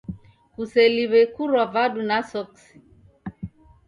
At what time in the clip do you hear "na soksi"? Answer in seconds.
2.09-2.75